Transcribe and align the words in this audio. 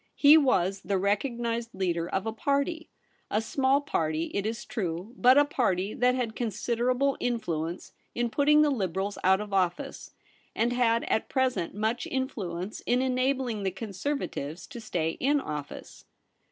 He 0.15 0.35
was 0.35 0.79
the 0.81 0.97
recognised 0.97 1.75
leader 1.75 2.09
of 2.09 2.25
a 2.25 2.33
party; 2.33 2.89
a 3.29 3.39
small 3.39 3.81
party, 3.81 4.31
it 4.33 4.47
is 4.47 4.65
true, 4.65 5.13
but 5.15 5.37
a 5.37 5.45
party 5.45 5.93
that 5.93 6.15
had 6.15 6.35
con 6.35 6.47
siderable 6.47 7.17
influence 7.19 7.93
in 8.15 8.31
putting 8.31 8.63
the 8.63 8.71
Liberals 8.71 9.19
out 9.23 9.39
of 9.41 9.53
office, 9.53 10.15
and 10.55 10.73
had 10.73 11.03
at 11.03 11.29
present 11.29 11.75
much 11.75 12.07
influence 12.07 12.79
in 12.87 12.99
enabling 12.99 13.61
the 13.61 13.69
Conservatives 13.69 14.65
to 14.65 14.81
stay 14.81 15.11
in 15.19 15.39
office. 15.39 16.03